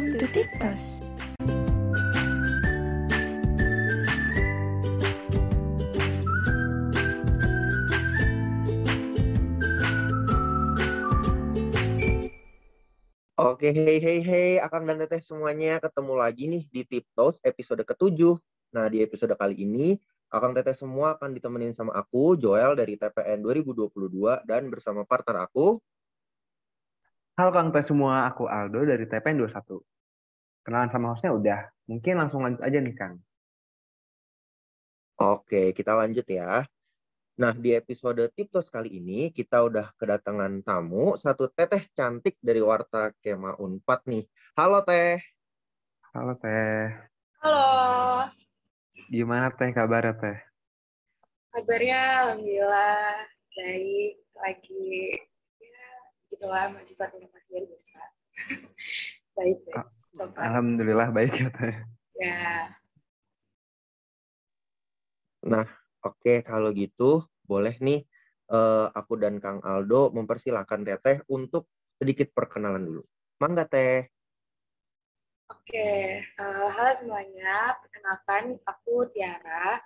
[0.00, 0.78] Welcome to TikTok.
[13.36, 18.40] Oke, hey, hey, hey, Akang dan Teteh semuanya ketemu lagi nih di Tiptos episode ke-7.
[18.72, 20.00] Nah, di episode kali ini,
[20.32, 25.76] Akang Teteh semua akan ditemenin sama aku, Joel dari TPN 2022, dan bersama partner aku,
[27.40, 29.99] Halo Kang Teh semua, aku Aldo dari TPN 21.
[30.60, 33.16] Kenalan sama hostnya udah, mungkin langsung lanjut aja nih Kang.
[35.20, 36.64] Oke, kita lanjut ya.
[37.40, 43.16] Nah, di episode Tiptos kali ini kita udah kedatangan tamu, satu teteh cantik dari Warta
[43.24, 44.24] Kema Unpad nih.
[44.56, 45.20] Halo Teh.
[46.10, 46.90] Halo Teh,
[47.38, 48.26] Halo,
[49.06, 50.38] gimana Teh kabarnya Teh?
[51.54, 55.14] kabarnya alhamdulillah baik lagi
[55.62, 55.86] ya
[56.30, 58.02] gitulah mahasiswa akhir biasa.
[59.38, 59.99] baik baik.
[60.10, 60.44] Ah, So far.
[60.50, 61.50] Alhamdulillah baik ya.
[62.20, 62.76] Ya,
[65.46, 65.64] Nah,
[66.04, 68.04] oke kalau gitu boleh nih
[68.52, 73.02] eh, aku dan Kang Aldo mempersilahkan Teteh untuk sedikit perkenalan dulu.
[73.40, 74.04] Mangga Teh.
[75.48, 75.86] oke.
[76.20, 79.80] Eh, halo semuanya, perkenalkan aku Tiara.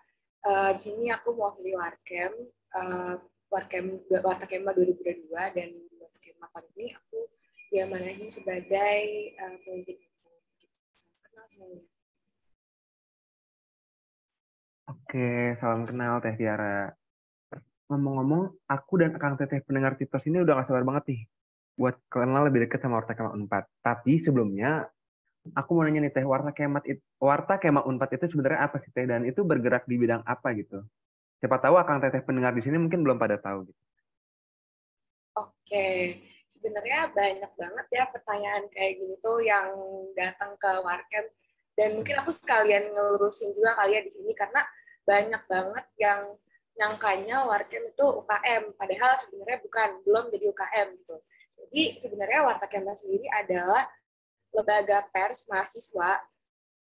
[0.44, 2.32] Eh, di sini aku mau pilih Warkem,
[2.74, 3.14] eh,
[3.52, 3.86] Warkem
[4.24, 7.18] Warta Kema 2022 dan di Warta Kema kali ini aku
[7.70, 9.00] diamanahi sebagai
[9.38, 9.98] eh, pemimpin.
[14.84, 16.90] Oke, salam kenal Teh Tiara.
[17.86, 21.22] Ngomong-ngomong, aku dan Kang Teteh pendengar Tiptos ini udah gak sabar banget nih
[21.74, 23.64] buat kenal lebih dekat sama Warta Kema Unpad.
[23.78, 24.88] Tapi sebelumnya,
[25.54, 26.82] aku mau nanya nih Teh, Warta Kema,
[27.22, 29.06] Warta Kema Unpad itu sebenarnya apa sih Teh?
[29.06, 30.82] Dan itu bergerak di bidang apa gitu?
[31.38, 33.82] Siapa tahu Kang Teteh pendengar di sini mungkin belum pada tahu gitu.
[35.34, 36.18] Oke,
[36.50, 39.70] sebenarnya banyak banget ya pertanyaan kayak gini tuh yang
[40.14, 41.26] datang ke Warkem
[41.74, 44.62] dan mungkin aku sekalian ngelurusin juga kali ya di sini karena
[45.04, 46.20] banyak banget yang
[46.74, 51.16] nyangkanya Warkem itu UKM, padahal sebenarnya bukan, belum jadi UKM gitu.
[51.54, 53.86] Jadi sebenarnya Warta Kemna sendiri adalah
[54.50, 56.18] lembaga pers mahasiswa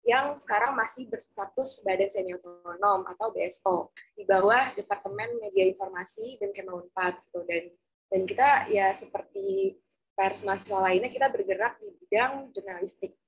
[0.08, 6.56] yang sekarang masih berstatus Badan Semi Otonom atau BSO di bawah Departemen Media Informasi dan
[6.56, 7.64] Kemenunpad gitu dan
[8.10, 9.76] dan kita ya seperti
[10.16, 13.19] pers mahasiswa lainnya kita bergerak di bidang jurnalistik.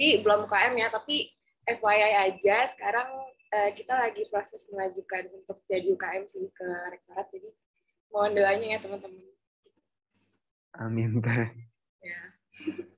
[0.00, 1.28] Jadi belum UKM ya tapi
[1.68, 2.64] FYI aja.
[2.72, 3.20] Sekarang
[3.52, 7.28] eh, kita lagi proses mengajukan untuk jadi UKM sih ke rektorat.
[7.28, 7.52] Jadi
[8.08, 9.28] mohon doanya ya teman-teman.
[10.80, 11.20] Amin
[12.00, 12.20] ya.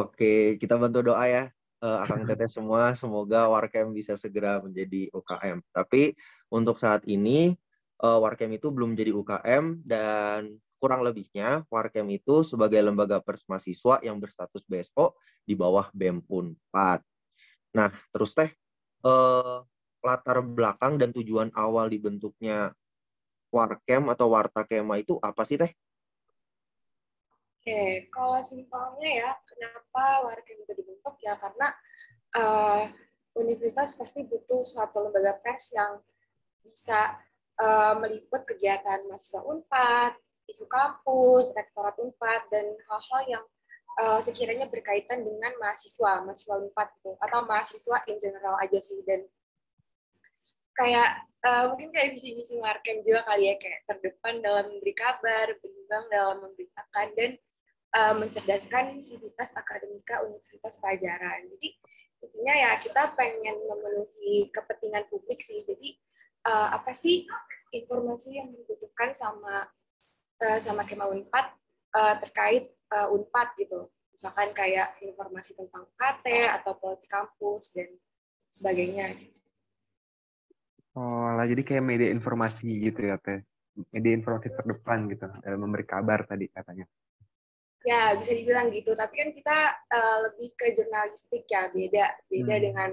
[0.00, 1.44] Oke, kita bantu doa ya.
[1.84, 5.60] eh, Akang Teteh semua, semoga Warkem bisa segera menjadi UKM.
[5.76, 6.16] Tapi
[6.48, 7.52] untuk saat ini,
[8.00, 14.00] eh, Warkem itu belum jadi UKM dan kurang lebihnya Warkem itu sebagai lembaga pers mahasiswa
[14.00, 15.12] yang berstatus BSO
[15.44, 17.04] di bawah BEM Unpad.
[17.76, 18.50] Nah, terus teh,
[19.04, 19.58] eh,
[20.00, 22.72] latar belakang dan tujuan awal dibentuknya
[23.52, 25.70] Warkem atau Warta Kema itu apa sih teh?
[27.60, 31.68] Oke, kalau simpelnya ya, kenapa Warkem itu dibentuk ya karena
[32.32, 32.82] eh,
[33.36, 36.00] universitas pasti butuh suatu lembaga pers yang
[36.64, 37.20] bisa
[37.60, 40.14] eh, meliput kegiatan mahasiswa Unpad,
[40.50, 43.44] isu kampus, rektorat Unpad, dan hal-hal yang
[44.02, 49.00] eh, sekiranya berkaitan dengan mahasiswa, mahasiswa Unpad gitu, atau mahasiswa in general aja sih.
[49.06, 49.24] Dan
[50.74, 56.04] kayak eh, mungkin kayak visi-visi Warkem juga kali ya, kayak terdepan dalam memberi kabar, berimbang
[56.10, 57.30] dalam memberitakan, dan
[57.96, 61.46] uh, mencerdaskan sivitas akademika universitas pelajaran.
[61.56, 61.68] Jadi
[62.20, 65.62] intinya ya kita pengen memenuhi kepentingan publik sih.
[65.64, 65.98] Jadi
[66.46, 67.26] uh, apa sih
[67.74, 69.66] informasi yang dibutuhkan sama
[70.40, 71.46] uh, sama Kema Unpad
[71.96, 73.88] uh, terkait uh, Unpad gitu.
[74.16, 76.26] Misalkan kayak informasi tentang UKT
[76.60, 77.88] atau politik kampus dan
[78.52, 79.16] sebagainya.
[79.16, 79.40] Gitu.
[80.98, 83.40] Oh, lah jadi kayak media informasi gitu ya Teh.
[83.94, 86.84] Media informasi terdepan gitu dalam memberi kabar tadi katanya.
[87.80, 88.92] Ya bisa dibilang gitu.
[88.92, 89.58] Tapi kan kita
[89.88, 92.64] uh, lebih ke jurnalistik ya, beda beda Hmm.
[92.68, 92.90] dengan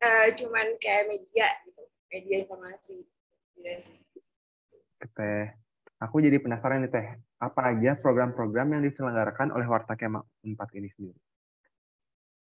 [0.00, 2.96] uh, cuman kayak media gitu, media informasi.
[3.58, 3.98] Beda sih.
[5.12, 5.52] Teh,
[6.00, 7.08] aku jadi penasaran nih Teh,
[7.40, 11.20] apa aja program-program yang diselenggarakan oleh Warta Kema 4 ini sendiri?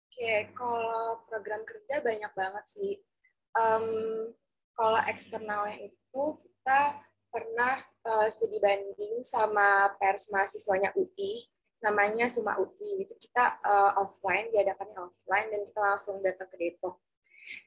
[0.08, 2.92] Oke, kalau program kerja banyak banget sih.
[3.54, 3.86] Em,
[4.74, 6.98] kalau eksternalnya itu kita
[7.30, 11.46] pernah eh, studi banding sama pers mahasiswanya UI,
[11.80, 13.06] namanya Suma UI.
[13.06, 16.98] Itu kita eh, offline, diadakannya offline, dan kita langsung datang ke Depok.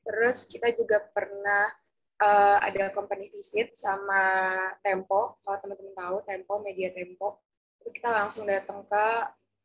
[0.06, 1.74] Terus kita juga pernah
[2.22, 4.22] eh, ada company visit sama
[4.86, 7.42] Tempo, kalau teman-teman tahu Tempo, media Tempo.
[7.82, 9.06] Itu kita langsung datang ke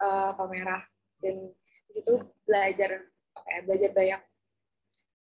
[0.00, 0.88] uh, Palmerah
[1.20, 3.04] dan di situ belajar
[3.44, 4.20] ya, belajar banyak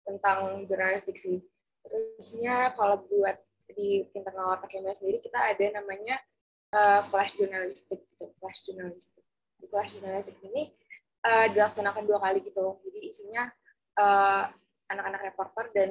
[0.05, 0.37] tentang
[0.69, 1.41] jurnalistik sih.
[1.81, 3.41] Terusnya kalau buat
[3.73, 6.21] di internal Warta sendiri kita ada namanya
[6.75, 9.23] uh, kelas jurnalistik gitu, kelas jurnalistik.
[9.57, 10.69] Di kelas jurnalistik ini
[11.25, 12.77] uh, dilaksanakan dua kali gitu.
[12.85, 13.49] Jadi isinya
[13.97, 14.51] uh,
[14.91, 15.89] anak-anak reporter dan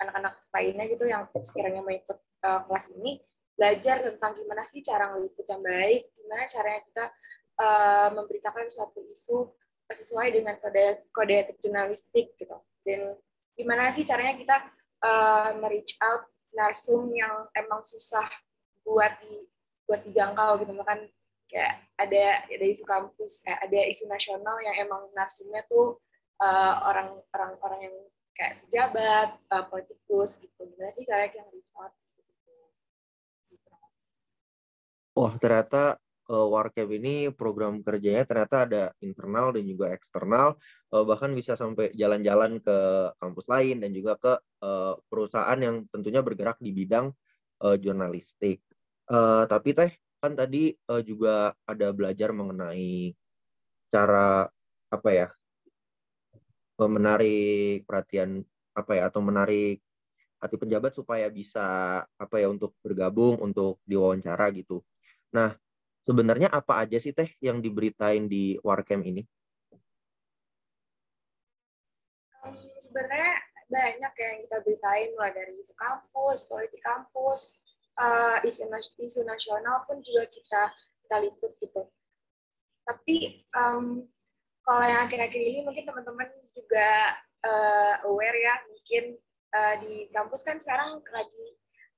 [0.00, 3.20] anak-anak lainnya gitu yang sekiranya mau ikut uh, kelas ini
[3.60, 7.04] belajar tentang gimana sih cara ngeliput yang baik, gimana caranya kita
[7.60, 9.52] uh, memberitakan suatu isu
[9.90, 12.56] sesuai dengan kode kode etik jurnalistik gitu.
[12.80, 13.20] Dan
[13.52, 14.56] gimana sih caranya kita
[15.04, 16.24] uh, reach out
[16.56, 18.24] narsum yang emang susah
[18.80, 19.44] buat di
[19.84, 21.04] buat dijangkau gitu kan
[21.50, 25.98] kayak ada ada isu kampus eh, ada isu nasional yang emang narsumnya tuh
[26.38, 27.96] uh, orang orang orang yang
[28.40, 31.92] kayak pejabat uh, politikus gitu gimana sih cara yang reach out.
[35.12, 36.00] Wah ternyata
[36.32, 40.56] uh, Warcap ini program kerjanya ternyata ada internal dan juga eksternal,
[40.96, 42.76] uh, bahkan bisa sampai jalan-jalan ke
[43.20, 44.32] kampus lain dan juga ke
[44.64, 47.12] uh, perusahaan yang tentunya bergerak di bidang
[47.60, 48.64] uh, jurnalistik.
[49.10, 49.92] Uh, tapi teh
[50.24, 53.12] kan tadi uh, juga ada belajar mengenai
[53.92, 54.48] cara
[54.88, 55.28] apa ya
[56.86, 59.82] menarik perhatian apa ya atau menarik
[60.40, 64.80] hati penjabat supaya bisa apa ya untuk bergabung untuk diwawancara gitu.
[65.36, 65.52] Nah,
[66.08, 69.22] sebenarnya apa aja sih teh yang diberitain di Warcamp ini?
[72.80, 73.36] Sebenarnya
[73.68, 77.54] banyak yang kita beritain mulai dari isu kampus, politik kampus,
[78.00, 78.66] uh, isu,
[78.98, 80.62] isu nasional pun juga kita
[81.04, 81.84] kita liput gitu.
[82.88, 84.08] Tapi um,
[84.70, 89.18] kalau yang akhir-akhir ini mungkin teman-teman juga uh, aware ya, mungkin
[89.50, 91.46] uh, di kampus kan sekarang lagi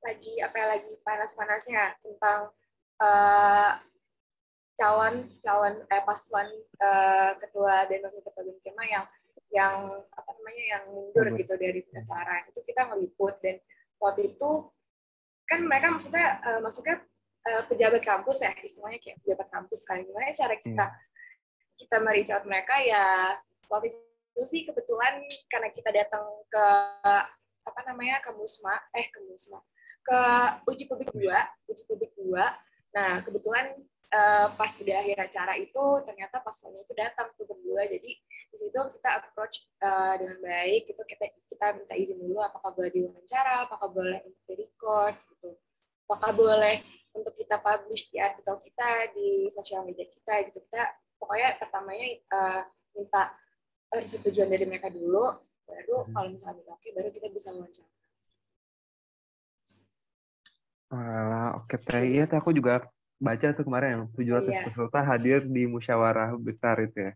[0.00, 2.48] lagi apa ya lagi panas-panasnya tentang
[2.96, 3.76] uh,
[4.72, 6.48] calon calon eh, paslon
[6.80, 9.04] uh, ketua dan wakil ketua BMKMA yang
[9.52, 9.74] yang
[10.16, 12.48] apa namanya yang mundur gitu dari pendaftaran.
[12.56, 13.60] Itu kita ngeliput dan
[14.00, 14.72] waktu itu
[15.44, 17.04] kan mereka maksudnya uh, maksudnya
[17.52, 20.00] uh, pejabat kampus ya istilahnya kayak pejabat kampus kan.
[20.00, 21.11] Gimana cara kita hmm.
[21.78, 23.36] Kita mereach out mereka ya
[23.68, 23.94] waktu
[24.32, 25.20] itu sih kebetulan
[25.52, 26.66] karena kita datang ke
[27.62, 29.60] apa namanya ke Musma eh ke Musma
[30.02, 30.20] ke
[30.66, 32.58] uji publik dua uji publik dua.
[32.92, 33.72] Nah kebetulan
[34.12, 37.86] uh, pas udah akhir acara itu ternyata paslonnya itu datang tuh berdua.
[37.86, 38.18] Jadi
[38.52, 40.90] di situ kita approach uh, dengan baik.
[40.90, 45.50] Gitu kita kita minta izin dulu apakah boleh diwawancara apakah boleh untuk di record gitu.
[46.10, 46.76] Apakah boleh
[47.12, 50.58] untuk kita publish di artikel kita di sosial media kita gitu.
[50.66, 50.82] Kita
[51.22, 52.62] pokoknya pertamanya uh,
[52.98, 53.22] minta
[53.86, 56.10] persetujuan dari mereka dulu baru hmm.
[56.10, 57.86] kalau misalnya oke baru kita bisa wawancara
[60.92, 62.04] Wah, oke okay.
[62.12, 62.84] iya aku juga
[63.16, 64.60] baca tuh kemarin yang 700 iya.
[64.68, 67.12] peserta hadir di musyawarah besar itu ya.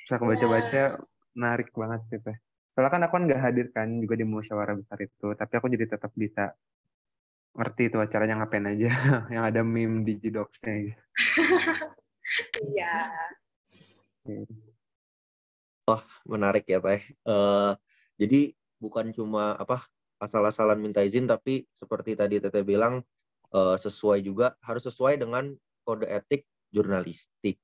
[0.00, 1.36] Terus aku baca-baca yeah.
[1.36, 2.34] menarik banget sih teh.
[2.74, 5.86] Soalnya kan aku kan nggak hadir kan juga di musyawarah besar itu, tapi aku jadi
[5.86, 6.56] tetap bisa
[7.52, 8.90] ngerti itu acaranya ngapain aja,
[9.34, 11.02] yang ada meme di Jidox-nya gitu.
[12.72, 13.12] Iya.
[15.82, 17.02] Wah, menarik ya, Teh.
[17.26, 17.74] Uh,
[18.14, 19.82] jadi bukan cuma apa
[20.22, 23.02] asal-asalan minta izin, tapi seperti tadi Teteh bilang,
[23.50, 25.50] uh, sesuai juga harus sesuai dengan
[25.82, 27.58] kode etik jurnalistik.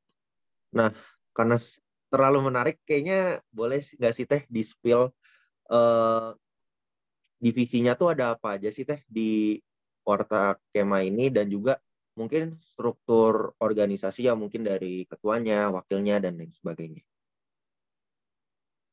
[0.75, 0.91] Nah,
[1.31, 1.63] karena
[2.11, 5.15] terlalu menarik, kayaknya boleh nggak sih teh di spill
[5.71, 6.35] uh,
[7.39, 9.63] divisinya tuh ada apa aja sih teh di
[10.03, 11.79] Warta Kema ini dan juga
[12.19, 17.07] mungkin struktur organisasi yang mungkin dari ketuanya, wakilnya dan lain sebagainya.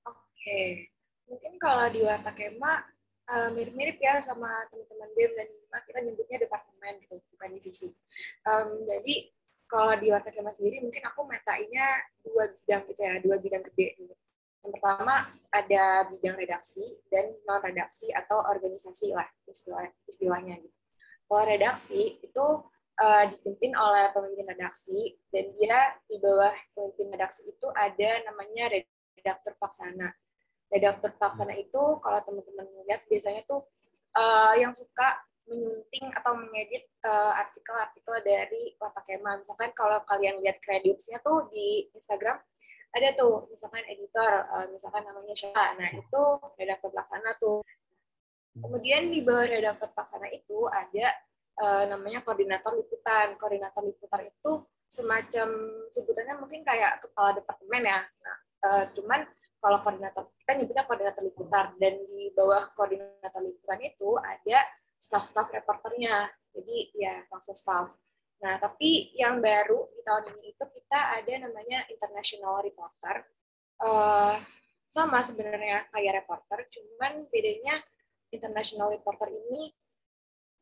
[0.05, 0.94] Oke,
[1.25, 2.86] mungkin kalau di Warta Kema
[3.34, 7.89] uh, mirip-mirip ya sama teman-teman BEM dan IMA, kita nyebutnya departemen gitu, bukan divisi.
[8.46, 9.34] Um, jadi
[9.65, 13.88] kalau di Warta Kema sendiri mungkin aku metainya dua bidang gitu ya, dua bidang gede
[13.98, 14.15] gitu.
[14.65, 20.77] Yang pertama ada bidang redaksi dan non redaksi atau organisasi lah istilah istilahnya gitu.
[21.25, 22.46] Kalau redaksi itu
[23.00, 29.54] uh, dipimpin oleh pemimpin redaksi dan dia di bawah pemimpin redaksi itu ada namanya redaktur
[29.60, 30.12] pelaksana
[30.74, 33.64] redaktur pelaksana itu kalau teman-teman lihat biasanya tuh
[34.18, 39.38] uh, yang suka menyunting atau mengedit uh, artikel-artikel dari Watakema.
[39.38, 42.42] Misalkan kalau kalian lihat kreditnya tuh di Instagram
[42.96, 45.78] ada tuh misalkan editor, uh, misalkan namanya Syah.
[45.78, 46.22] Nah itu
[46.58, 47.62] redaktur pelaksana tuh.
[48.56, 51.14] Kemudian di bawah redaktur pelaksana itu ada
[51.60, 53.36] uh, namanya koordinator liputan.
[53.40, 54.52] Koordinator liputan itu
[54.86, 55.48] semacam
[55.92, 58.00] sebutannya mungkin kayak kepala departemen ya.
[58.04, 59.28] Nah, uh, cuman
[59.60, 64.60] kalau koordinator kita nyebutnya koordinator liputan dan di bawah koordinator liputan itu ada
[64.96, 67.92] staff-staff reporternya jadi ya langsung staff
[68.44, 73.24] Nah, tapi yang baru di tahun ini itu kita ada namanya International Reporter.
[73.80, 74.40] Uh,
[74.86, 77.84] sama sebenarnya kayak reporter, cuman bedanya
[78.32, 79.72] International Reporter ini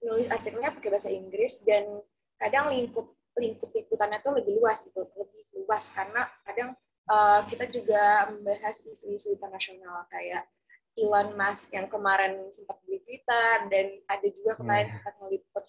[0.03, 2.03] nulis artikelnya pakai bahasa Inggris dan
[2.37, 3.07] kadang lingkup
[3.39, 6.77] lingkup liputannya tuh lebih luas gitu, lebih luas karena kadang
[7.09, 10.45] uh, kita juga membahas isu-isu internasional kayak
[10.93, 14.93] Elon Musk yang kemarin sempat di Twitter dan ada juga kemarin yeah.
[14.93, 15.65] sempat meliput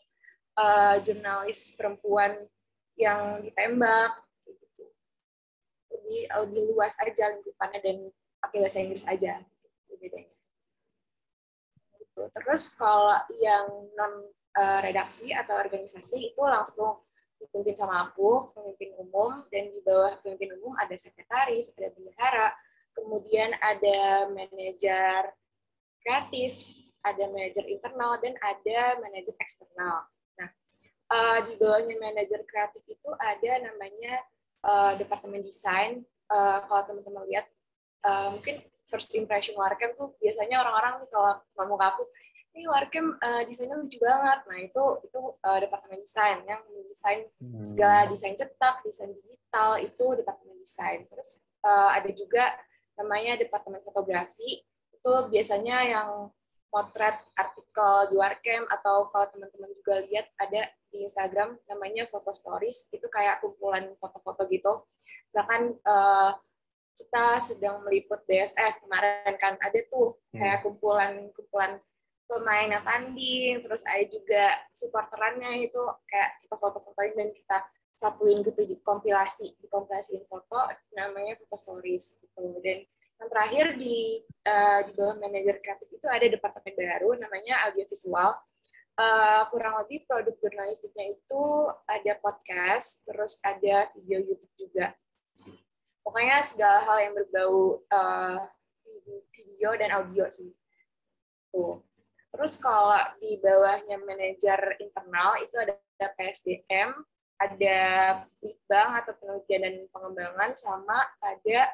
[0.61, 2.37] uh, jurnalis perempuan
[3.00, 4.85] yang ditembak gitu.
[5.97, 7.97] lebih lebih luas aja lingkupannya dan
[8.45, 10.34] pakai bahasa Inggris aja gitu bedanya
[12.14, 12.30] gitu.
[12.30, 13.66] terus kalau yang
[13.99, 17.02] non uh, redaksi atau organisasi itu langsung
[17.42, 22.49] dipimpin sama aku pemimpin umum dan di bawah pemimpin umum ada sekretaris ada bendahara
[22.94, 25.35] kemudian ada manajer
[26.00, 26.54] kreatif
[27.04, 30.09] ada manajer internal dan ada manajer eksternal
[31.11, 34.14] uh, di bawahnya manajer kreatif itu ada namanya
[34.64, 36.02] uh, departemen desain.
[36.30, 37.47] Uh, kalau teman-teman lihat,
[38.06, 42.02] uh, mungkin first impression Warcam tuh biasanya orang-orang nih kalau ngomong ke aku,
[42.54, 44.38] ini Warcam uh, desainnya lucu banget.
[44.46, 47.66] Nah itu itu uh, departemen desain yang mendesain hmm.
[47.66, 51.02] segala desain cetak, desain digital itu departemen desain.
[51.10, 52.54] Terus uh, ada juga
[52.94, 54.62] namanya departemen fotografi
[54.94, 56.30] itu biasanya yang
[56.70, 62.86] potret artikel di Warcam atau kalau teman-teman juga lihat ada di Instagram namanya foto stories
[62.94, 64.86] itu kayak kumpulan foto-foto gitu.
[65.30, 66.38] Misalkan uh,
[66.94, 70.38] kita sedang meliput BFF kemarin kan ada tuh hmm.
[70.38, 71.82] kayak kumpulan-kumpulan
[72.24, 77.58] pemain yang tanding, terus ada juga supporterannya itu kayak kita foto-fotoin dan kita
[77.94, 80.56] satuin gitu di kompilasi, di kompilasiin foto
[80.96, 82.58] namanya foto stories gitu.
[82.64, 82.82] Dan
[83.20, 88.34] yang terakhir di uh, di bawah manajer kreatif itu ada departemen baru namanya audiovisual.
[88.94, 91.42] Uh, kurang lebih produk jurnalistiknya itu
[91.90, 94.94] ada podcast, terus ada video YouTube juga.
[96.04, 98.44] Pokoknya segala hal yang berbau uh,
[99.32, 100.52] video dan audio sih.
[101.49, 101.80] Tuh.
[102.34, 105.78] Terus kalau di bawahnya manajer internal itu ada
[106.18, 106.92] PSDM,
[107.38, 107.78] ada
[108.42, 111.73] Litbang atau penelitian dan pengembangan, sama ada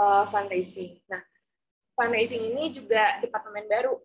[0.00, 0.98] uh, fundraising.
[1.06, 1.20] Nah,
[1.94, 4.00] fundraising ini juga departemen baru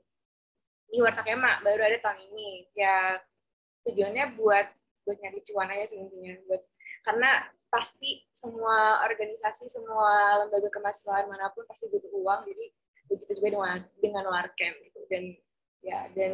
[0.92, 2.68] di Warta Kema, baru ada tahun ini.
[2.76, 3.24] Ya
[3.88, 4.68] tujuannya buat
[5.08, 6.60] buat nyari cuan aja sih intinya buat
[7.08, 12.66] karena pasti semua organisasi semua lembaga kemahasiswaan mana pun pasti butuh uang jadi
[13.08, 15.24] begitu juga dengan dengan Warcam gitu dan
[15.84, 16.34] ya dan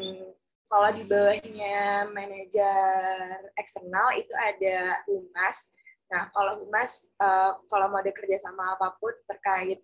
[0.69, 5.73] kalau di bawahnya manajer eksternal itu ada humas
[6.13, 9.81] Nah, kalau humas, uh, kalau mau ada kerjasama apa pun terkait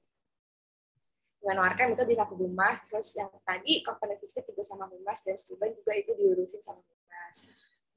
[1.42, 2.86] dengan Warkam itu bisa ke humas.
[2.86, 7.36] Terus yang tadi company visit juga sama humas dan Stuban juga itu diurusin sama humas.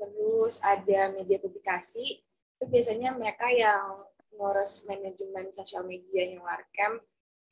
[0.01, 2.25] Terus ada media publikasi,
[2.63, 4.07] itu biasanya mereka yang
[4.39, 7.03] ngurus manajemen sosial media yang Warkam,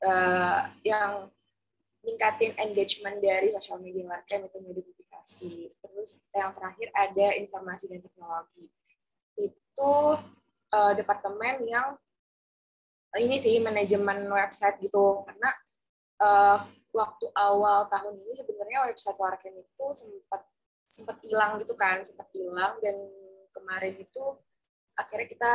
[0.07, 1.27] uh, yang
[1.99, 5.67] ningkatin engagement dari sosial media Warkam itu media publikasi.
[5.83, 8.71] Terus yang terakhir ada informasi dan teknologi.
[9.35, 10.15] Itu
[10.71, 11.99] uh, departemen yang
[13.19, 15.51] ini sih manajemen website gitu karena
[16.23, 16.63] uh,
[16.95, 20.47] waktu awal tahun ini sebenarnya website Warken itu sempat
[20.87, 22.95] sempat hilang gitu kan sempat hilang dan
[23.51, 24.39] kemarin itu
[24.97, 25.53] akhirnya kita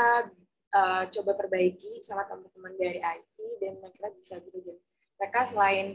[0.73, 4.77] uh, coba perbaiki sama teman-teman dari IT dan mereka bisa gitu dan
[5.17, 5.87] mereka selain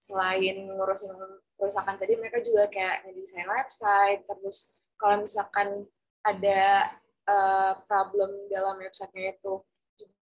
[0.00, 1.12] selain ngurusin
[1.60, 5.84] kerusakan tadi mereka juga kayak ngedesain website terus kalau misalkan
[6.24, 6.92] ada
[7.28, 9.64] uh, problem dalam websitenya itu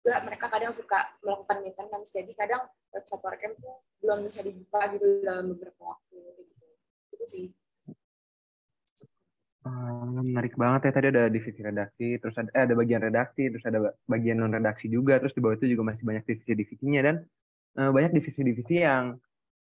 [0.03, 2.11] juga mereka kadang suka melakukan maintenance.
[2.11, 3.71] Jadi kadang website Warcam itu
[4.03, 6.53] belum bisa dibuka gitu dalam beberapa waktu gitu.
[7.15, 7.45] Itu sih
[9.63, 13.79] menarik banget ya tadi ada divisi redaksi, terus ada eh, ada bagian redaksi, terus ada
[14.07, 17.15] bagian non redaksi juga, terus di bawah itu juga masih banyak divisi-divisinya dan
[17.79, 19.15] uh, banyak divisi-divisi yang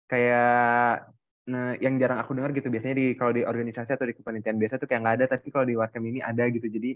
[0.10, 1.08] kayak
[1.42, 4.78] nah yang jarang aku dengar gitu biasanya di kalau di organisasi atau di kepanitiaan biasa
[4.78, 6.94] tuh kayak nggak ada tapi kalau di Warcam ini ada gitu jadi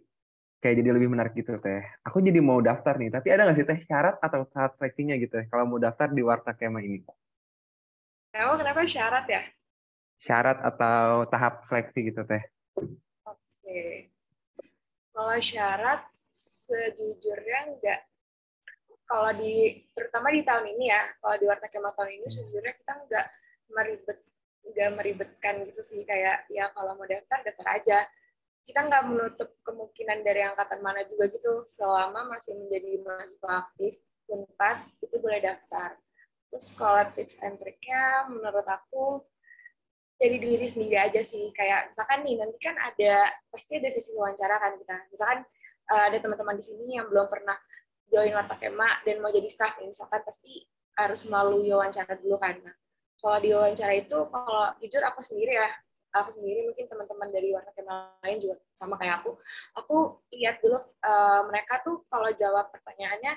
[0.61, 1.85] kayak jadi lebih menarik gitu teh.
[2.09, 5.33] Aku jadi mau daftar nih, tapi ada nggak sih teh syarat atau tahap seleksinya gitu
[5.37, 7.05] ya kalau mau daftar di Warta Kema ini?
[8.33, 9.41] Kenapa, kenapa syarat ya?
[10.25, 12.54] Syarat atau tahap seleksi gitu teh?
[12.77, 14.11] Oke.
[15.15, 16.01] Kalau syarat
[16.35, 18.01] sejujurnya enggak.
[19.05, 22.35] Kalau di terutama di tahun ini ya, kalau di Warta Kema tahun ini hmm.
[22.35, 23.27] sejujurnya kita enggak
[23.69, 24.19] meribet
[24.65, 27.97] enggak meribetkan gitu sih kayak ya kalau mau daftar daftar aja
[28.65, 33.93] kita nggak menutup kemungkinan dari angkatan mana juga gitu selama masih menjadi mahasiswa aktif
[34.25, 35.93] unpad itu boleh daftar
[36.49, 39.21] terus kalau tips and triknya menurut aku
[40.15, 41.51] jadi diri sendiri aja sih.
[41.51, 44.95] Kayak misalkan nih nanti kan ada pasti ada sesi wawancara kan kita.
[45.11, 45.39] Misalkan
[45.91, 47.55] uh, ada teman-teman di sini yang belum pernah
[48.09, 50.63] join warta kema dan mau jadi staff nih misalkan pasti
[50.95, 52.55] harus melalui wawancara dulu kan.
[52.63, 52.75] Nah,
[53.19, 55.69] kalau di wawancara itu kalau jujur aku sendiri ya
[56.15, 59.31] aku sendiri mungkin teman-teman dari warta kema lain juga sama kayak aku
[59.75, 59.97] aku
[60.31, 63.35] lihat dulu uh, mereka tuh kalau jawab pertanyaannya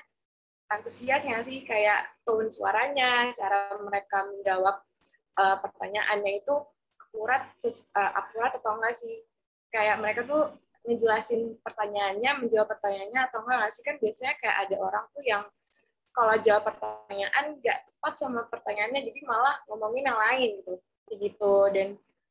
[0.71, 4.79] antusias ya sih kayak tone suaranya cara mereka menjawab
[5.39, 6.55] uh, pertanyaannya itu
[6.99, 9.23] akurat uh, akurat atau enggak sih?
[9.71, 10.51] Kayak mereka tuh
[10.83, 13.83] ngejelasin pertanyaannya menjawab pertanyaannya atau enggak nggak sih?
[13.87, 15.43] Kan biasanya kayak ada orang tuh yang
[16.11, 20.73] kalau jawab pertanyaan nggak tepat sama pertanyaannya jadi malah ngomongin yang lain gitu.
[21.09, 21.55] Gitu.
[21.73, 21.87] Dan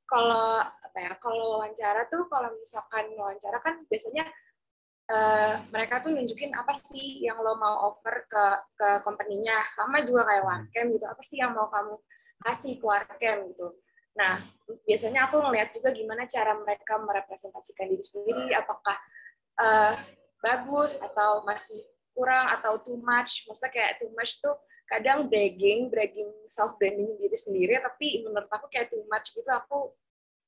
[0.09, 4.25] kalau apa ya kalau wawancara tuh kalau misalkan wawancara kan biasanya
[5.13, 8.45] uh, mereka tuh nunjukin apa sih yang lo mau offer ke
[8.77, 9.57] ke company-nya.
[9.77, 11.07] Sama juga kayak Warcam gitu.
[11.07, 11.97] Apa sih yang mau kamu
[12.43, 13.75] kasih ke Warcam gitu.
[14.19, 14.43] Nah,
[14.83, 18.99] biasanya aku ngeliat juga gimana cara mereka merepresentasikan diri sendiri, apakah
[19.63, 19.95] uh,
[20.43, 21.83] bagus atau masih
[22.15, 23.47] kurang atau too much.
[23.47, 24.59] Maksudnya kayak too much tuh
[24.91, 29.47] kadang bragging, bragging self branding diri sendiri, tapi menurut aku kayak too much gitu.
[29.47, 29.95] Aku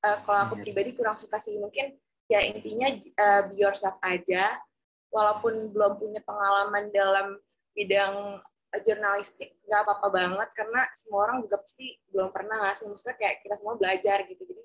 [0.02, 0.62] uh, kalau aku iya.
[0.66, 1.54] pribadi kurang suka sih.
[1.62, 1.94] Mungkin
[2.26, 2.90] ya intinya
[3.23, 4.59] uh, be yourself aja,
[5.14, 7.38] walaupun belum punya pengalaman dalam
[7.75, 8.42] bidang
[8.79, 13.55] jurnalistik nggak apa-apa banget karena semua orang juga pasti belum pernah ngasih maksudnya kayak kita
[13.59, 14.62] semua belajar gitu jadi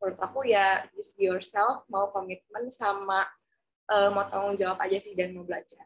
[0.00, 3.28] menurut aku ya just be yourself mau komitmen sama
[3.92, 5.84] uh, mau tanggung jawab aja sih dan mau belajar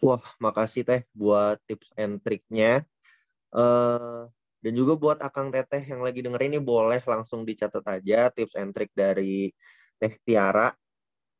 [0.00, 2.88] Wah, makasih Teh buat tips and triknya.
[3.52, 4.32] Uh,
[4.64, 8.72] dan juga buat Akang Teteh yang lagi dengerin ini boleh langsung dicatat aja tips and
[8.72, 9.52] trik dari
[10.00, 10.72] Teh Tiara.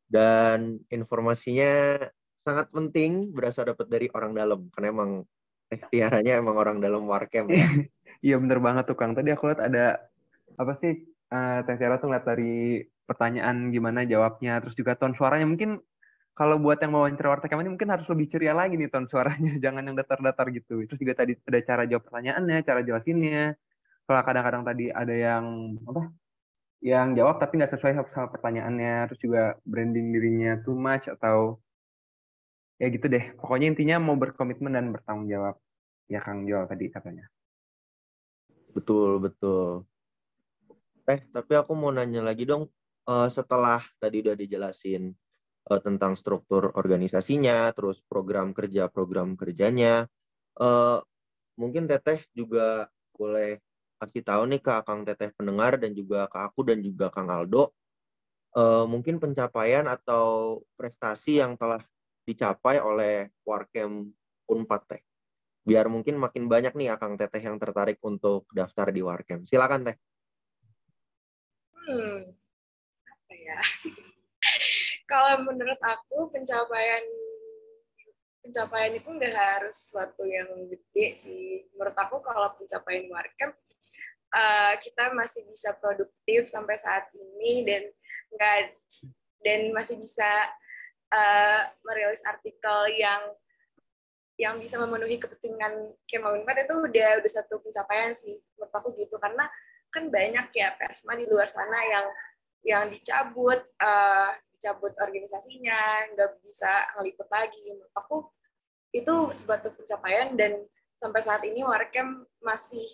[0.05, 2.05] Dan informasinya
[2.41, 5.11] sangat penting berasal dapat dari orang dalam karena emang
[5.71, 7.67] eh tiaranya emang orang dalam warkem ya.
[8.21, 9.17] Iya bener banget tuh Kang.
[9.17, 9.97] Tadi aku lihat ada
[10.61, 10.93] apa sih
[11.33, 15.81] uh, Teh Tiara tuh ngeliat dari pertanyaan gimana jawabnya, terus juga ton suaranya mungkin
[16.37, 19.57] kalau buat yang mau wawancara warteg ini mungkin harus lebih ceria lagi nih ton suaranya,
[19.65, 20.85] jangan yang datar-datar gitu.
[20.85, 23.57] Terus juga tadi ada cara jawab pertanyaannya, cara jelasinnya.
[24.05, 25.45] Kalau kadang-kadang tadi ada yang
[25.89, 26.13] apa?
[26.81, 31.61] Yang jawab tapi nggak sesuai sama pertanyaannya, terus juga branding dirinya too much atau
[32.81, 33.37] ya gitu deh.
[33.37, 35.61] Pokoknya intinya mau berkomitmen dan bertanggung jawab.
[36.09, 37.29] Ya Kang Joel tadi katanya.
[38.73, 39.85] Betul betul.
[41.05, 42.67] Eh tapi aku mau nanya lagi dong.
[43.05, 45.13] Uh, setelah tadi udah dijelasin
[45.69, 50.07] uh, tentang struktur organisasinya terus program kerja program kerjanya
[50.61, 51.01] uh,
[51.57, 53.61] mungkin Teteh juga boleh
[54.01, 57.73] kasih tahu nih ke Kang Teteh pendengar dan juga ke aku dan juga Kang Aldo.
[58.51, 61.79] Uh, mungkin pencapaian atau prestasi yang telah
[62.31, 64.07] dicapai oleh Warkem
[64.47, 65.03] Unpad Teh?
[65.67, 69.43] Biar mungkin makin banyak nih Akang Teteh yang tertarik untuk daftar di Warkem.
[69.43, 69.97] Silakan Teh.
[71.75, 72.31] Hmm,
[73.05, 73.59] apa ya?
[75.11, 77.03] Kalau menurut aku pencapaian
[78.41, 81.67] pencapaian itu nggak harus sesuatu yang gede sih.
[81.75, 83.51] Menurut aku kalau pencapaian Warkem
[84.35, 87.83] uh, kita masih bisa produktif sampai saat ini dan
[88.33, 88.59] nggak
[89.45, 90.29] dan masih bisa
[91.11, 93.23] uh, merilis artikel yang
[94.41, 99.21] yang bisa memenuhi kepentingan Kemau itu udah udah satu pencapaian sih menurut aku gitu.
[99.21, 99.45] Karena
[99.93, 102.07] kan banyak ya persma di luar sana yang
[102.65, 107.77] yang dicabut uh, dicabut organisasinya nggak bisa ngeliput lagi.
[107.77, 108.17] Menurut aku
[108.97, 110.57] itu suatu pencapaian dan
[110.97, 112.85] sampai saat ini Warkem masih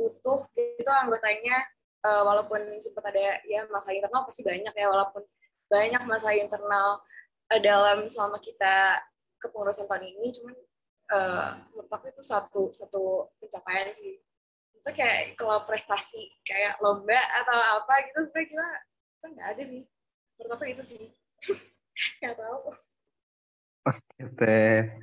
[0.00, 1.62] utuh itu anggotanya
[2.02, 5.22] uh, walaupun sempat ada ya masalah internal pasti banyak ya walaupun
[5.70, 7.00] banyak masalah internal
[7.60, 9.02] dalam selama kita
[9.42, 10.54] kepengurusan tahun ini cuman
[11.12, 14.22] uh, menurut aku itu satu satu pencapaian sih
[14.72, 18.68] itu kayak kalau prestasi kayak lomba atau apa gitu sebenarnya kita
[19.18, 19.82] kita nggak ada sih
[20.38, 21.02] menurut aku itu sih
[22.22, 22.72] nggak tahu
[23.82, 24.94] Oke, teh.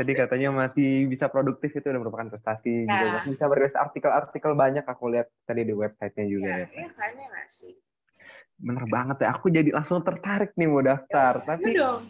[0.00, 2.96] Jadi katanya masih bisa produktif itu udah merupakan prestasi nah.
[2.96, 3.06] juga.
[3.20, 6.66] Masih bisa berilis artikel-artikel banyak aku lihat tadi di websitenya juga ya.
[6.72, 7.76] Iya, kayaknya nggak sih
[8.56, 12.08] bener banget ya aku jadi langsung tertarik nih mau daftar ya, tapi dong.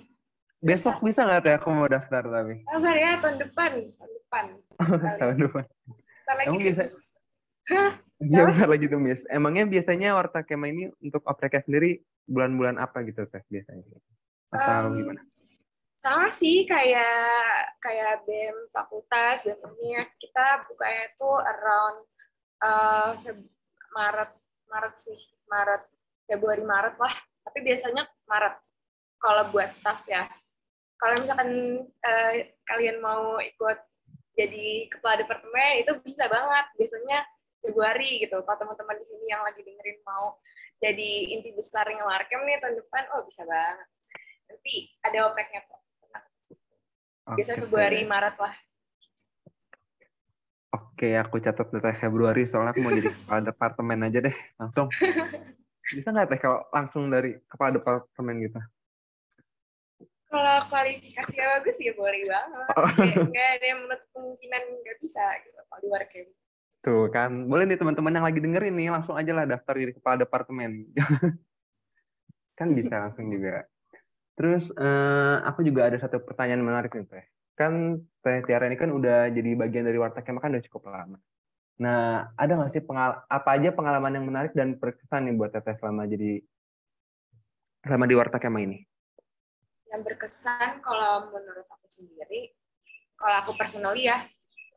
[0.62, 4.44] besok bisa nggak teh aku mau daftar tapi sabar ya tahun depan tahun depan
[5.20, 5.64] tahun depan
[6.46, 6.84] emang bisa
[8.16, 9.28] Iya bentar lagi tuh Miss.
[9.28, 13.84] Emangnya biasanya Warta Kema ini untuk oprek sendiri bulan-bulan apa gitu teh biasanya?
[14.56, 15.20] Atau um, gimana?
[16.00, 21.98] Sama sih kayak kayak BEM fakultas, BEM UNIF, kita bukanya itu around
[22.64, 23.10] uh,
[23.92, 24.32] Maret
[24.72, 25.18] Maret sih,
[25.52, 25.84] Maret
[26.26, 27.14] Februari Maret lah
[27.46, 28.54] tapi biasanya Maret.
[29.22, 30.26] Kalau buat staff ya.
[30.98, 31.50] Kalau misalkan
[31.86, 32.32] uh,
[32.66, 33.78] kalian mau ikut
[34.36, 36.66] jadi kepala departemen itu bisa banget.
[36.76, 37.24] Biasanya
[37.62, 38.42] Februari gitu.
[38.42, 40.36] Kalau teman-teman di sini yang lagi dengerin mau
[40.76, 43.88] jadi inti besarnya Warkem nih tahun depan oh bisa banget.
[44.50, 44.74] Nanti
[45.06, 45.80] ada opreknya kok.
[47.26, 47.60] Biasa okay.
[47.66, 48.54] Februari Maret lah
[50.76, 54.88] Oke, aku catat data Februari soalnya aku mau jadi kepala departemen aja deh langsung.
[55.94, 58.58] Bisa nggak teh kalau langsung dari kepala departemen gitu?
[60.26, 62.74] Kalau kualifikasinya bagus ya boleh banget.
[62.74, 62.90] Oh.
[63.30, 66.26] Nggak ada yang menurut kemungkinan nggak bisa gitu kalau di Warkem.
[66.82, 70.22] Tuh kan, boleh nih teman-teman yang lagi dengerin nih langsung aja lah daftar jadi kepala
[70.22, 70.90] departemen.
[72.58, 73.66] kan bisa langsung juga.
[74.36, 78.92] Terus uh, aku juga ada satu pertanyaan menarik nih teh kan Teh Tiara ini kan
[78.92, 81.18] udah jadi bagian dari Warta Kema kan udah cukup lama.
[81.76, 85.76] Nah, ada nggak sih pengal apa aja pengalaman yang menarik dan berkesan nih buat Teteh
[85.76, 86.40] selama jadi
[87.84, 88.80] selama di Warta Kema ini?
[89.92, 92.56] Yang berkesan kalau menurut aku sendiri,
[93.20, 94.24] kalau aku personally ya,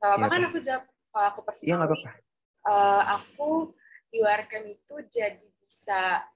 [0.03, 0.83] kalau apa ya, kan aku jawab
[1.15, 1.67] kalau aku personally.
[1.71, 2.11] Iya nggak apa-apa.
[2.59, 3.49] Uh, aku
[4.11, 6.27] di Warkem itu jadi bisa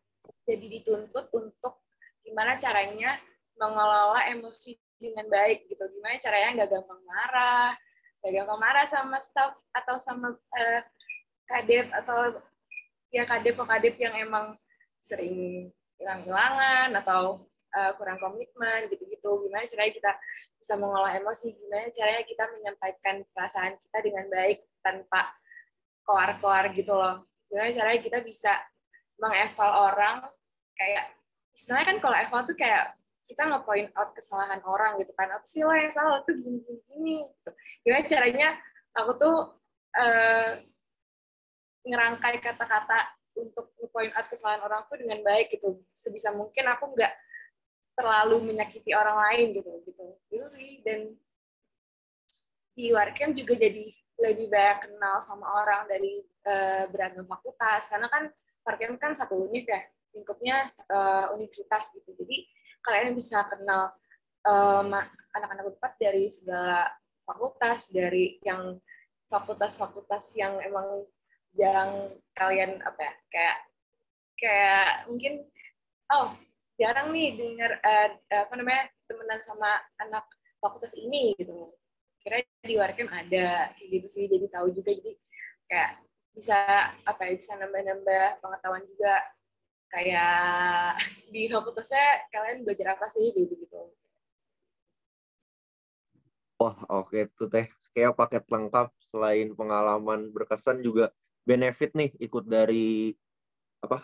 [0.48, 1.84] jadi dituntut untuk
[2.24, 3.20] gimana caranya
[3.60, 7.76] mengelola emosi dengan baik gitu gimana caranya nggak gampang marah
[8.24, 10.82] nggak gampang marah sama staff atau sama uh,
[11.44, 12.40] kadep atau
[13.12, 14.56] ya kadep kadep yang emang
[15.04, 15.68] sering
[16.00, 17.44] hilang-hilangan atau
[17.76, 19.44] uh, kurang komitmen gitu-gitu.
[19.44, 20.12] Gimana caranya kita
[20.56, 21.52] bisa mengolah emosi?
[21.52, 25.36] Gimana caranya kita menyampaikan perasaan kita dengan baik tanpa
[26.08, 27.28] koar-koar gitu loh?
[27.52, 28.56] Gimana caranya kita bisa
[29.20, 30.18] mengeval orang?
[30.80, 31.12] Kayak
[31.54, 35.32] istilahnya kan kalau eval tuh kayak kita nge-point out kesalahan orang gitu kan.
[35.32, 36.60] Apa sih lo yang salah tuh gini
[36.92, 37.52] gini gitu.
[37.88, 38.48] gimana caranya
[38.94, 39.38] aku tuh
[39.98, 40.52] uh,
[41.84, 45.80] ngerangkai kata-kata untuk nge-point out kesalahan orang tuh dengan baik gitu.
[45.98, 47.14] Sebisa mungkin aku nggak
[47.94, 50.06] terlalu menyakiti orang lain gitu gitu.
[50.30, 50.82] Itu sih.
[50.84, 51.14] Dan
[52.74, 57.88] di Warcamp juga jadi lebih banyak kenal sama orang dari uh, beragam fakultas.
[57.88, 58.30] Karena kan
[58.66, 59.82] Warcamp kan satu unit ya.
[60.14, 62.14] Lingkupnya uh, universitas gitu.
[62.14, 62.46] Jadi
[62.84, 63.96] kalian bisa kenal
[64.48, 64.92] um,
[65.34, 66.92] anak-anak unpad dari segala
[67.24, 68.78] fakultas dari yang
[69.32, 71.08] fakultas-fakultas yang emang
[71.56, 73.58] jarang kalian apa ya kayak
[74.38, 75.34] kayak mungkin
[76.12, 76.36] oh
[76.78, 80.26] jarang nih dengar uh, apa namanya temenan sama anak
[80.60, 81.72] fakultas ini gitu.
[82.24, 85.14] Kira di Warkem ada kayak gitu sih jadi tahu juga jadi
[85.68, 85.92] kayak
[86.34, 86.58] bisa
[87.06, 89.14] apa ya bisa nambah-nambah pengetahuan juga
[89.94, 90.98] kayak
[91.34, 93.94] di fakultasnya kalian belajar apa sih gitu gitu
[96.62, 97.28] Wah, oke okay.
[97.36, 97.68] tuh teh.
[97.92, 101.12] Kayak paket lengkap selain pengalaman berkesan juga
[101.44, 103.12] benefit nih ikut dari
[103.84, 104.00] apa?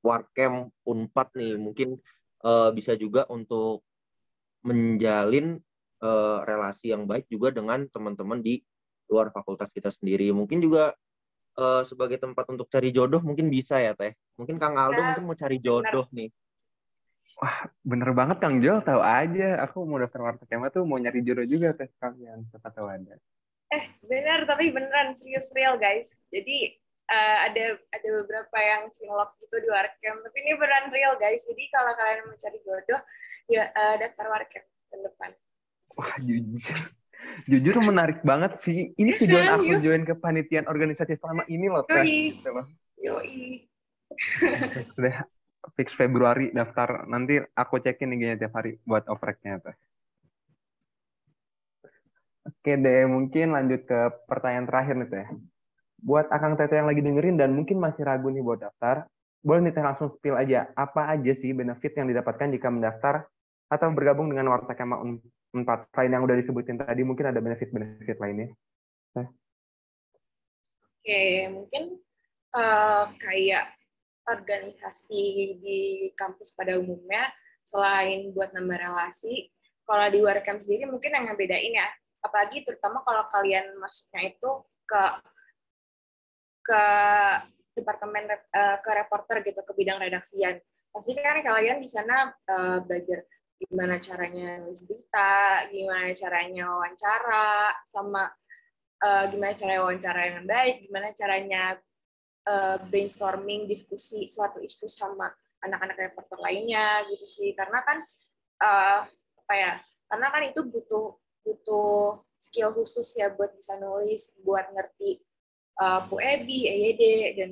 [0.00, 1.60] Warcamp Unpad nih.
[1.60, 2.00] Mungkin
[2.48, 3.84] uh, bisa juga untuk
[4.64, 5.60] menjalin
[6.00, 8.64] uh, relasi yang baik juga dengan teman-teman di
[9.12, 10.32] luar fakultas kita sendiri.
[10.32, 10.96] Mungkin juga
[11.56, 14.12] uh, sebagai tempat untuk cari jodoh mungkin bisa ya teh.
[14.36, 16.16] Mungkin kang Aldo ya, mungkin mau cari jodoh bener.
[16.16, 16.30] nih.
[17.36, 21.20] Wah bener banget kang Jol tahu aja aku mau daftar warteg kema tuh mau nyari
[21.20, 22.48] jodoh juga teh kalian.
[22.48, 23.20] Siapa tahu ada.
[23.68, 26.16] Eh benar tapi beneran serius real guys.
[26.32, 26.80] Jadi
[27.12, 31.44] uh, ada ada beberapa yang cinlok gitu di warkem tapi ini beneran real guys.
[31.44, 33.00] Jadi kalau kalian mau cari jodoh
[33.52, 35.30] ya uh, daftar warkem ke depan.
[35.92, 36.78] Wah jujur
[37.46, 38.92] Jujur menarik banget sih.
[38.96, 42.04] Ini tujuan aku join ke panitian organisasi selama ini loh, Teh.
[42.04, 42.50] Gitu
[43.02, 43.66] Yoi.
[44.96, 45.26] Sudah
[45.76, 47.04] fix Februari daftar.
[47.06, 49.76] Nanti aku cekin ig tiap hari buat opreknya, Teh.
[52.46, 54.00] Oke deh, mungkin lanjut ke
[54.30, 55.26] pertanyaan terakhir nih, Teh.
[56.00, 59.10] Buat Akang Tete yang lagi dengerin dan mungkin masih ragu nih buat daftar,
[59.42, 60.70] boleh nih Teh langsung spill aja.
[60.78, 63.26] Apa aja sih benefit yang didapatkan jika mendaftar
[63.66, 65.02] atau bergabung dengan Warta Kema
[65.54, 65.90] empat.
[65.90, 68.54] Selain yang udah disebutin tadi mungkin ada benefit-benefit lainnya.
[69.16, 69.24] Oke
[71.06, 72.02] okay, mungkin
[72.50, 73.70] uh, kayak
[74.26, 75.22] organisasi
[75.62, 75.80] di
[76.18, 77.30] kampus pada umumnya
[77.62, 79.54] selain buat nambah relasi
[79.86, 81.86] kalau di Warcamp sendiri mungkin yang ngebedain ya.
[82.26, 84.50] Apalagi terutama kalau kalian masuknya itu
[84.82, 85.02] ke
[86.66, 86.82] ke
[87.78, 90.58] departemen uh, ke reporter gitu ke bidang redaksian.
[90.90, 93.22] Pasti kan kalian di sana uh, belajar
[93.56, 98.28] gimana caranya nulis berita, gimana caranya wawancara, sama
[99.00, 101.62] uh, gimana cara wawancara yang baik, gimana caranya
[102.44, 105.32] uh, brainstorming, diskusi suatu isu sama
[105.64, 107.50] anak-anak reporter lainnya gitu sih.
[107.56, 107.98] Karena kan
[108.60, 109.00] uh,
[109.44, 109.72] apa ya?
[110.06, 115.24] Karena kan itu butuh butuh skill khusus ya buat bisa nulis, buat ngerti
[115.80, 117.02] uh, PUEBI, EYD
[117.40, 117.50] dan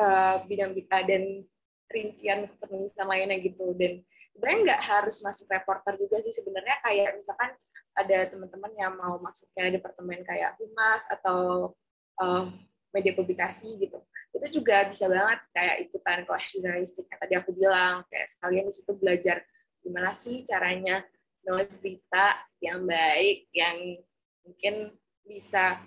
[0.00, 0.74] uh, bidang
[1.06, 1.46] dan
[1.92, 4.02] rincian penulisan lainnya gitu dan
[4.34, 7.50] sebenarnya nggak harus masuk reporter juga sih sebenarnya kayak misalkan
[7.94, 11.70] ada teman-teman yang mau masuk kayak departemen kayak humas atau
[12.18, 12.50] uh,
[12.90, 14.02] media publikasi gitu.
[14.34, 18.74] Itu juga bisa banget kayak ikutan kelas jurnalistik yang tadi aku bilang kayak sekalian di
[18.74, 19.46] situ belajar
[19.86, 21.06] gimana sih caranya
[21.46, 24.02] nulis berita yang baik yang
[24.42, 24.74] mungkin
[25.22, 25.78] bisa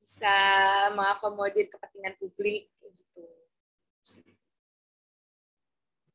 [0.00, 0.36] bisa
[0.96, 3.24] mengakomodir kepentingan publik gitu.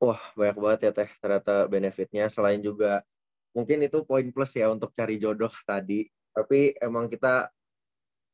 [0.04, 2.28] Wah, banyak banget ya Teh ternyata benefitnya.
[2.28, 3.08] Selain juga
[3.56, 6.04] mungkin itu poin plus ya untuk cari jodoh tadi.
[6.36, 7.48] Tapi emang kita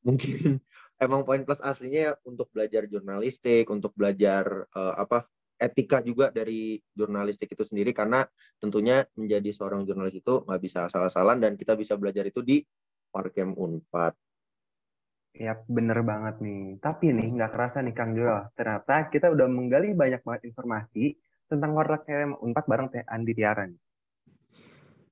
[0.01, 0.57] mungkin
[1.05, 5.29] emang poin plus aslinya untuk belajar jurnalistik, untuk belajar uh, apa
[5.61, 8.25] etika juga dari jurnalistik itu sendiri karena
[8.57, 12.65] tentunya menjadi seorang jurnalis itu nggak bisa asal-asalan dan kita bisa belajar itu di
[13.13, 14.17] Parkem Unpad.
[15.37, 16.81] Ya bener banget nih.
[16.81, 18.49] Tapi nih nggak kerasa nih Kang Joel.
[18.57, 21.13] Ternyata kita udah menggali banyak banget informasi
[21.49, 23.81] tentang Parkem Unpad bareng Teh Andi Tiara nih.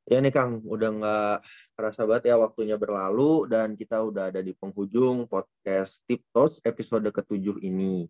[0.08, 1.38] Ya nih Kang, udah nggak
[1.76, 7.60] kerasa banget ya waktunya berlalu dan kita udah ada di penghujung podcast Tiptos episode ketujuh
[7.60, 8.08] ini.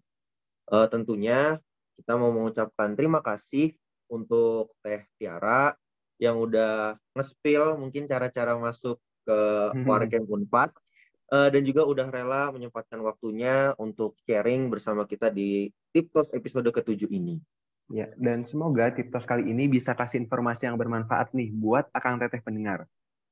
[0.69, 1.57] Uh, tentunya
[1.97, 3.73] kita mau mengucapkan terima kasih
[4.13, 5.73] untuk Teh Tiara
[6.21, 9.39] yang udah nge-spill mungkin cara-cara masuk ke
[9.89, 10.69] Warcamp Unpad
[11.33, 17.09] uh, dan juga udah rela menyempatkan waktunya untuk sharing bersama kita di Tiptos episode ketujuh
[17.09, 17.41] ini.
[17.87, 22.43] Ya, dan semoga Tiptos kali ini bisa kasih informasi yang bermanfaat nih buat Akang Teteh
[22.43, 22.83] pendengar.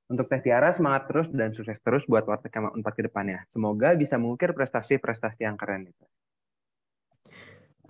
[0.08, 3.44] Untuk Teh Tiara, semangat terus dan sukses terus buat Warteg Kama 4 ke depannya.
[3.52, 5.92] Semoga bisa mengukir prestasi-prestasi yang keren.
[5.92, 6.06] Gitu.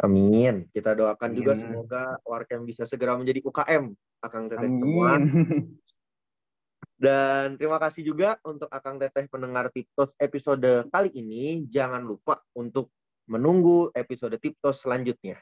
[0.01, 0.65] Amin.
[0.73, 1.37] Kita doakan Amin.
[1.37, 3.93] juga semoga Warkem bisa segera menjadi UKM.
[4.25, 4.79] Akang Teteh Amin.
[4.81, 5.09] semua.
[6.95, 11.67] Dan terima kasih juga untuk Akang Teteh pendengar Tiptos episode kali ini.
[11.69, 12.89] Jangan lupa untuk
[13.29, 15.37] menunggu episode Tiptos selanjutnya.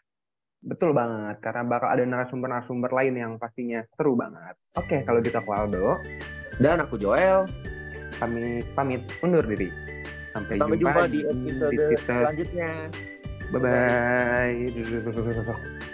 [0.64, 4.56] Betul banget, karena bakal ada narasumber-narasumber lain yang pastinya seru banget.
[4.80, 6.00] Oke, kalau gitu aku Aldo.
[6.56, 7.44] Dan aku Joel.
[8.16, 9.68] Kami pamit undur diri.
[10.32, 12.72] Sampai, Sampai jumpa, jumpa di episode di selanjutnya.
[13.52, 14.56] Bye bye.